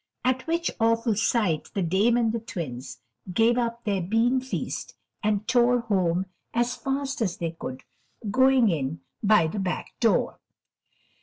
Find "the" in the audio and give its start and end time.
1.75-1.83, 2.33-2.39, 9.45-9.59